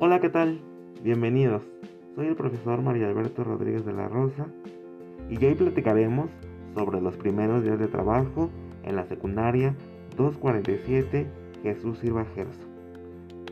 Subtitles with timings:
[0.00, 0.60] Hola, ¿qué tal?
[1.02, 1.64] Bienvenidos.
[2.14, 4.46] Soy el profesor María Alberto Rodríguez de la Rosa
[5.28, 6.30] y hoy platicaremos
[6.76, 8.48] sobre los primeros días de trabajo
[8.84, 9.74] en la secundaria
[10.16, 11.26] 247
[11.64, 12.60] Jesús Silva Gerso.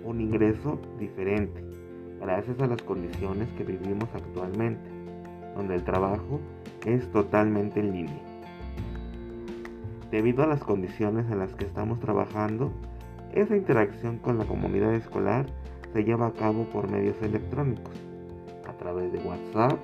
[0.04, 1.64] Un ingreso diferente,
[2.20, 4.88] gracias a las condiciones que vivimos actualmente,
[5.56, 6.38] donde el trabajo
[6.84, 8.22] es totalmente en línea.
[10.12, 12.70] Debido a las condiciones en las que estamos trabajando,
[13.34, 15.46] esa interacción con la comunidad escolar
[15.96, 17.94] se lleva a cabo por medios electrónicos,
[18.68, 19.78] a través de WhatsApp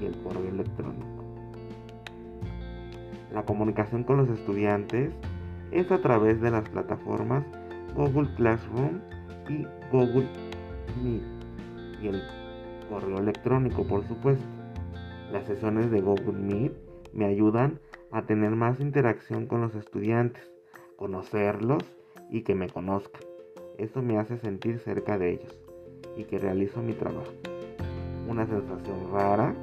[0.00, 1.24] y el correo electrónico.
[3.32, 5.10] La comunicación con los estudiantes
[5.72, 7.44] es a través de las plataformas
[7.96, 9.00] Google Classroom
[9.48, 10.28] y Google
[11.02, 11.22] Meet
[12.00, 12.22] y el
[12.88, 14.46] correo electrónico, por supuesto.
[15.32, 16.74] Las sesiones de Google Meet
[17.12, 17.80] me ayudan
[18.12, 20.48] a tener más interacción con los estudiantes,
[20.96, 21.82] conocerlos
[22.30, 23.29] y que me conozcan.
[23.78, 25.58] Eso me hace sentir cerca de ellos
[26.16, 27.32] y que realizo mi trabajo.
[28.28, 29.54] Una sensación rara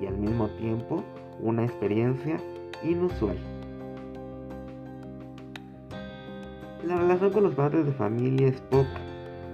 [0.00, 1.02] y al mismo tiempo
[1.40, 2.38] una experiencia
[2.82, 3.38] inusual.
[6.86, 9.00] La relación con los padres de familia es poca.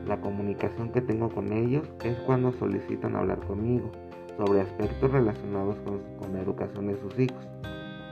[0.06, 3.90] La comunicación que tengo con ellos es cuando solicitan hablar conmigo
[4.36, 7.46] sobre aspectos relacionados con, la educación de sus hijos.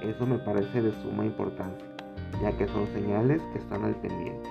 [0.02, 1.86] Eso me parece de suma importancia,
[2.40, 4.48] ya que son señales que están al pendiente.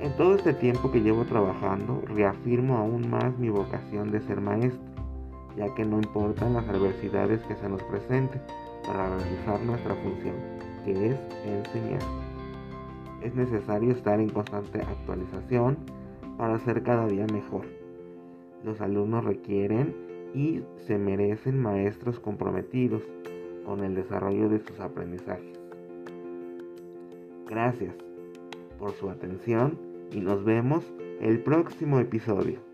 [0.00, 4.80] En todo este tiempo que llevo trabajando, reafirmo aún más mi vocación de ser maestro,
[5.56, 8.40] ya que no importan las adversidades que se nos presenten
[8.86, 10.36] para realizar nuestra función,
[10.84, 12.00] que es enseñar.
[13.22, 15.76] Es necesario estar en constante actualización
[16.36, 17.66] para ser cada día mejor.
[18.62, 19.96] Los alumnos requieren
[20.32, 23.02] y se merecen maestros comprometidos
[23.66, 25.58] con el desarrollo de sus aprendizajes.
[27.48, 27.96] Gracias
[28.78, 30.84] por su atención y nos vemos
[31.20, 32.67] el próximo episodio.